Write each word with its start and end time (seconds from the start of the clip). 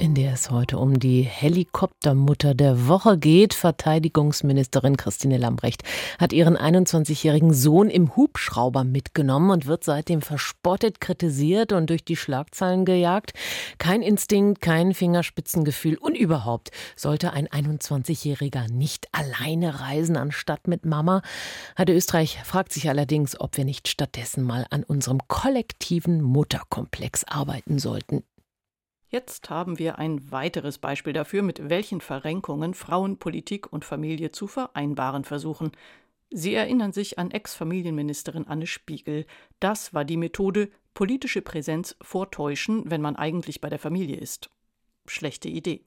in 0.00 0.14
der 0.14 0.32
es 0.32 0.50
heute 0.50 0.78
um 0.78 0.98
die 0.98 1.20
Helikoptermutter 1.20 2.54
der 2.54 2.88
Woche 2.88 3.18
geht. 3.18 3.52
Verteidigungsministerin 3.52 4.96
Christine 4.96 5.36
Lambrecht 5.36 5.82
hat 6.18 6.32
ihren 6.32 6.56
21-jährigen 6.56 7.52
Sohn 7.52 7.90
im 7.90 8.16
Hubschrauber 8.16 8.82
mitgenommen 8.82 9.50
und 9.50 9.66
wird 9.66 9.84
seitdem 9.84 10.22
verspottet, 10.22 11.02
kritisiert 11.02 11.72
und 11.72 11.90
durch 11.90 12.02
die 12.02 12.16
Schlagzeilen 12.16 12.86
gejagt. 12.86 13.34
Kein 13.76 14.00
Instinkt, 14.00 14.62
kein 14.62 14.94
Fingerspitzengefühl 14.94 15.98
und 15.98 16.16
überhaupt 16.16 16.70
sollte 16.96 17.34
ein 17.34 17.46
21-Jähriger 17.46 18.72
nicht 18.72 19.06
alleine 19.12 19.80
reisen 19.80 20.16
anstatt 20.16 20.66
mit 20.66 20.86
Mama. 20.86 21.20
Heide 21.76 21.92
Österreich 21.92 22.38
fragt 22.42 22.72
sich 22.72 22.88
allerdings, 22.88 23.38
ob 23.38 23.58
wir 23.58 23.66
nicht 23.66 23.86
stattdessen 23.86 24.44
mal 24.44 24.66
an 24.70 24.82
unserem 24.82 25.18
kollektiven 25.28 26.22
Mutterkomplex 26.22 27.24
arbeiten 27.24 27.78
sollten. 27.78 28.24
Jetzt 29.10 29.50
haben 29.50 29.80
wir 29.80 29.98
ein 29.98 30.30
weiteres 30.30 30.78
Beispiel 30.78 31.12
dafür, 31.12 31.42
mit 31.42 31.68
welchen 31.68 32.00
Verrenkungen 32.00 32.74
Frauen 32.74 33.18
Politik 33.18 33.72
und 33.72 33.84
Familie 33.84 34.30
zu 34.30 34.46
vereinbaren 34.46 35.24
versuchen. 35.24 35.72
Sie 36.30 36.54
erinnern 36.54 36.92
sich 36.92 37.18
an 37.18 37.32
Ex-Familienministerin 37.32 38.46
Anne 38.46 38.68
Spiegel. 38.68 39.26
Das 39.58 39.92
war 39.92 40.04
die 40.04 40.16
Methode 40.16 40.70
politische 40.94 41.42
Präsenz 41.42 41.96
vortäuschen, 42.00 42.88
wenn 42.88 43.00
man 43.00 43.16
eigentlich 43.16 43.60
bei 43.60 43.68
der 43.68 43.80
Familie 43.80 44.16
ist. 44.16 44.48
Schlechte 45.06 45.48
Idee. 45.48 45.84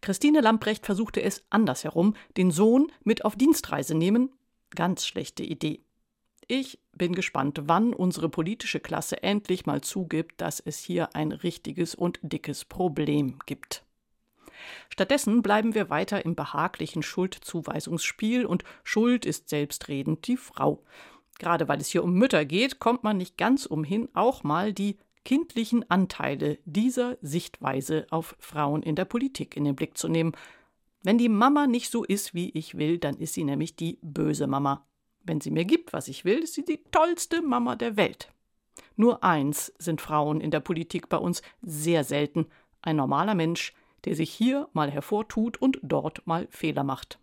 Christine 0.00 0.40
Lamprecht 0.40 0.86
versuchte 0.86 1.20
es 1.20 1.44
andersherum, 1.50 2.14
den 2.36 2.52
Sohn 2.52 2.92
mit 3.02 3.24
auf 3.24 3.34
Dienstreise 3.34 3.96
nehmen. 3.96 4.30
Ganz 4.70 5.04
schlechte 5.04 5.42
Idee. 5.42 5.80
Ich 6.48 6.78
bin 6.92 7.14
gespannt, 7.14 7.62
wann 7.64 7.94
unsere 7.94 8.28
politische 8.28 8.80
Klasse 8.80 9.22
endlich 9.22 9.66
mal 9.66 9.80
zugibt, 9.80 10.40
dass 10.40 10.60
es 10.60 10.78
hier 10.78 11.14
ein 11.14 11.32
richtiges 11.32 11.94
und 11.94 12.18
dickes 12.22 12.64
Problem 12.64 13.38
gibt. 13.46 13.84
Stattdessen 14.88 15.42
bleiben 15.42 15.74
wir 15.74 15.90
weiter 15.90 16.24
im 16.24 16.34
behaglichen 16.34 17.02
Schuldzuweisungsspiel 17.02 18.46
und 18.46 18.64
Schuld 18.84 19.26
ist 19.26 19.48
selbstredend 19.48 20.26
die 20.26 20.36
Frau. 20.36 20.84
Gerade 21.38 21.68
weil 21.68 21.80
es 21.80 21.88
hier 21.88 22.04
um 22.04 22.14
Mütter 22.14 22.44
geht, 22.44 22.78
kommt 22.78 23.02
man 23.02 23.16
nicht 23.16 23.36
ganz 23.36 23.66
umhin, 23.66 24.08
auch 24.14 24.44
mal 24.44 24.72
die 24.72 24.98
kindlichen 25.24 25.88
Anteile 25.90 26.58
dieser 26.64 27.16
Sichtweise 27.22 28.06
auf 28.10 28.36
Frauen 28.38 28.82
in 28.82 28.96
der 28.96 29.04
Politik 29.04 29.56
in 29.56 29.64
den 29.64 29.76
Blick 29.76 29.96
zu 29.96 30.08
nehmen. 30.08 30.32
Wenn 31.02 31.18
die 31.18 31.28
Mama 31.28 31.66
nicht 31.66 31.90
so 31.90 32.04
ist, 32.04 32.34
wie 32.34 32.50
ich 32.50 32.76
will, 32.76 32.98
dann 32.98 33.16
ist 33.16 33.34
sie 33.34 33.44
nämlich 33.44 33.76
die 33.76 33.98
böse 34.02 34.46
Mama. 34.46 34.86
Wenn 35.24 35.40
sie 35.40 35.50
mir 35.50 35.64
gibt, 35.64 35.92
was 35.92 36.08
ich 36.08 36.24
will, 36.24 36.40
ist 36.40 36.54
sie 36.54 36.64
die 36.64 36.82
tollste 36.90 37.42
Mama 37.42 37.76
der 37.76 37.96
Welt. 37.96 38.28
Nur 38.96 39.22
eins 39.22 39.72
sind 39.78 40.00
Frauen 40.00 40.40
in 40.40 40.50
der 40.50 40.60
Politik 40.60 41.08
bei 41.08 41.16
uns 41.16 41.42
sehr 41.62 42.04
selten, 42.04 42.46
ein 42.82 42.96
normaler 42.96 43.34
Mensch, 43.34 43.74
der 44.04 44.16
sich 44.16 44.32
hier 44.32 44.68
mal 44.72 44.90
hervortut 44.90 45.60
und 45.60 45.78
dort 45.82 46.26
mal 46.26 46.48
Fehler 46.50 46.84
macht. 46.84 47.18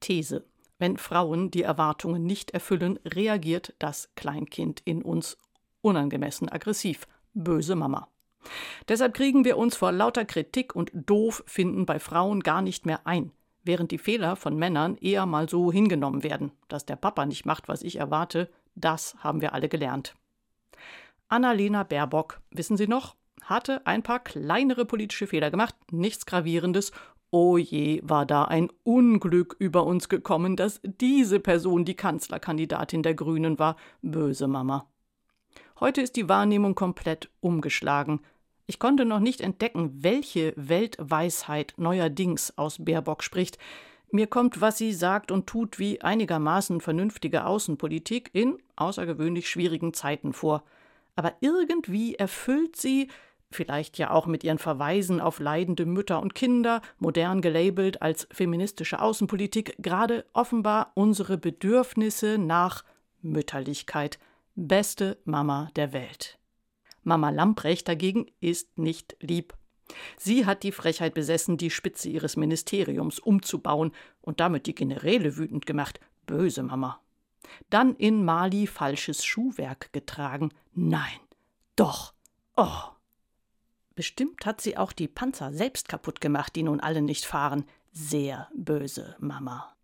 These. 0.00 0.44
Wenn 0.78 0.96
Frauen 0.96 1.50
die 1.50 1.62
Erwartungen 1.62 2.24
nicht 2.24 2.52
erfüllen, 2.52 3.00
reagiert 3.04 3.74
das 3.80 4.10
Kleinkind 4.14 4.80
in 4.84 5.02
uns 5.02 5.36
unangemessen 5.80 6.48
aggressiv. 6.48 7.08
Böse 7.34 7.74
Mama. 7.74 8.08
Deshalb 8.88 9.14
kriegen 9.14 9.44
wir 9.44 9.58
uns 9.58 9.76
vor 9.76 9.90
lauter 9.90 10.24
Kritik 10.24 10.76
und 10.76 10.92
doof 10.94 11.42
finden 11.46 11.84
bei 11.84 11.98
Frauen 11.98 12.40
gar 12.40 12.62
nicht 12.62 12.86
mehr 12.86 13.06
ein 13.06 13.32
während 13.64 13.90
die 13.90 13.98
Fehler 13.98 14.36
von 14.36 14.56
Männern 14.56 14.96
eher 14.96 15.26
mal 15.26 15.48
so 15.48 15.72
hingenommen 15.72 16.22
werden. 16.22 16.52
Dass 16.68 16.86
der 16.86 16.96
Papa 16.96 17.26
nicht 17.26 17.46
macht, 17.46 17.68
was 17.68 17.82
ich 17.82 17.96
erwarte, 17.96 18.50
das 18.74 19.16
haben 19.18 19.40
wir 19.40 19.52
alle 19.52 19.68
gelernt. 19.68 20.14
Annalena 21.28 21.82
Baerbock, 21.82 22.40
wissen 22.50 22.76
Sie 22.76 22.86
noch, 22.86 23.14
hatte 23.42 23.86
ein 23.86 24.02
paar 24.02 24.20
kleinere 24.20 24.84
politische 24.84 25.26
Fehler 25.26 25.50
gemacht, 25.50 25.74
nichts 25.90 26.26
Gravierendes. 26.26 26.92
Oh 27.30 27.58
je, 27.58 28.00
war 28.02 28.24
da 28.24 28.44
ein 28.44 28.70
Unglück 28.84 29.54
über 29.58 29.84
uns 29.84 30.08
gekommen, 30.08 30.56
dass 30.56 30.80
diese 30.82 31.40
Person 31.40 31.84
die 31.84 31.94
Kanzlerkandidatin 31.94 33.02
der 33.02 33.14
Grünen 33.14 33.58
war. 33.58 33.76
Böse 34.00 34.48
Mama. 34.48 34.86
Heute 35.80 36.00
ist 36.00 36.16
die 36.16 36.28
Wahrnehmung 36.28 36.74
komplett 36.74 37.30
umgeschlagen. 37.40 38.20
Ich 38.70 38.78
konnte 38.78 39.06
noch 39.06 39.18
nicht 39.18 39.40
entdecken, 39.40 39.90
welche 39.94 40.52
Weltweisheit 40.56 41.72
neuerdings 41.78 42.52
aus 42.58 42.84
Baerbock 42.84 43.22
spricht. 43.22 43.56
Mir 44.10 44.26
kommt, 44.26 44.60
was 44.60 44.76
sie 44.76 44.92
sagt 44.92 45.30
und 45.30 45.46
tut, 45.46 45.78
wie 45.78 46.02
einigermaßen 46.02 46.82
vernünftige 46.82 47.46
Außenpolitik 47.46 48.28
in 48.34 48.58
außergewöhnlich 48.76 49.48
schwierigen 49.48 49.94
Zeiten 49.94 50.34
vor. 50.34 50.64
Aber 51.16 51.32
irgendwie 51.40 52.16
erfüllt 52.16 52.76
sie, 52.76 53.08
vielleicht 53.50 53.96
ja 53.96 54.10
auch 54.10 54.26
mit 54.26 54.44
ihren 54.44 54.58
Verweisen 54.58 55.18
auf 55.18 55.40
leidende 55.40 55.86
Mütter 55.86 56.20
und 56.20 56.34
Kinder, 56.34 56.82
modern 56.98 57.40
gelabelt 57.40 58.02
als 58.02 58.28
feministische 58.30 59.00
Außenpolitik, 59.00 59.76
gerade 59.78 60.26
offenbar 60.34 60.92
unsere 60.92 61.38
Bedürfnisse 61.38 62.36
nach 62.36 62.84
Mütterlichkeit. 63.22 64.18
Beste 64.56 65.16
Mama 65.24 65.70
der 65.74 65.94
Welt. 65.94 66.37
Mama 67.02 67.30
Lamprecht 67.30 67.88
dagegen 67.88 68.26
ist 68.40 68.78
nicht 68.78 69.16
lieb. 69.20 69.54
Sie 70.16 70.44
hat 70.44 70.62
die 70.62 70.72
Frechheit 70.72 71.14
besessen, 71.14 71.56
die 71.56 71.70
Spitze 71.70 72.08
ihres 72.08 72.36
Ministeriums 72.36 73.18
umzubauen 73.18 73.92
und 74.20 74.40
damit 74.40 74.66
die 74.66 74.74
Generäle 74.74 75.36
wütend 75.36 75.66
gemacht. 75.66 76.00
Böse 76.26 76.62
Mama. 76.62 77.00
Dann 77.70 77.94
in 77.96 78.24
Mali 78.24 78.66
falsches 78.66 79.24
Schuhwerk 79.24 79.92
getragen. 79.92 80.50
Nein. 80.74 81.18
Doch. 81.76 82.12
Oh. 82.56 82.90
Bestimmt 83.94 84.44
hat 84.44 84.60
sie 84.60 84.76
auch 84.76 84.92
die 84.92 85.08
Panzer 85.08 85.52
selbst 85.52 85.88
kaputt 85.88 86.20
gemacht, 86.20 86.54
die 86.54 86.62
nun 86.62 86.80
alle 86.80 87.02
nicht 87.02 87.24
fahren. 87.24 87.64
Sehr 87.92 88.48
böse 88.54 89.16
Mama. 89.18 89.74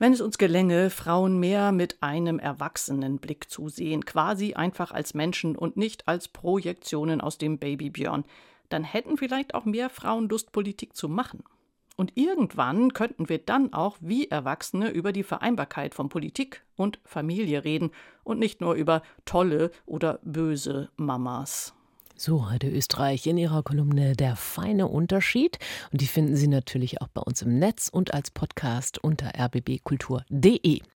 Wenn 0.00 0.12
es 0.12 0.20
uns 0.20 0.38
gelänge, 0.38 0.90
Frauen 0.90 1.40
mehr 1.40 1.72
mit 1.72 2.00
einem 2.04 2.38
erwachsenen 2.38 3.18
Blick 3.18 3.50
zu 3.50 3.68
sehen, 3.68 4.04
quasi 4.04 4.54
einfach 4.54 4.92
als 4.92 5.12
Menschen 5.12 5.56
und 5.56 5.76
nicht 5.76 6.06
als 6.06 6.28
Projektionen 6.28 7.20
aus 7.20 7.36
dem 7.36 7.58
Babybjörn, 7.58 8.24
dann 8.68 8.84
hätten 8.84 9.16
vielleicht 9.16 9.54
auch 9.54 9.64
mehr 9.64 9.90
Frauen 9.90 10.28
Lust, 10.28 10.52
Politik 10.52 10.94
zu 10.94 11.08
machen. 11.08 11.42
Und 11.96 12.12
irgendwann 12.14 12.92
könnten 12.92 13.28
wir 13.28 13.38
dann 13.38 13.72
auch 13.72 13.96
wie 14.00 14.28
Erwachsene 14.28 14.90
über 14.90 15.10
die 15.10 15.24
Vereinbarkeit 15.24 15.96
von 15.96 16.08
Politik 16.08 16.62
und 16.76 17.00
Familie 17.04 17.64
reden 17.64 17.90
und 18.22 18.38
nicht 18.38 18.60
nur 18.60 18.74
über 18.74 19.02
tolle 19.24 19.72
oder 19.84 20.20
böse 20.22 20.90
Mamas. 20.96 21.74
So 22.20 22.50
heute 22.50 22.68
Österreich 22.68 23.28
in 23.28 23.38
ihrer 23.38 23.62
Kolumne 23.62 24.16
Der 24.16 24.34
feine 24.34 24.88
Unterschied. 24.88 25.60
Und 25.92 26.00
die 26.00 26.08
finden 26.08 26.34
Sie 26.34 26.48
natürlich 26.48 27.00
auch 27.00 27.06
bei 27.06 27.20
uns 27.20 27.42
im 27.42 27.60
Netz 27.60 27.88
und 27.88 28.12
als 28.12 28.32
Podcast 28.32 28.98
unter 28.98 29.30
rbbkultur.de. 29.38 30.80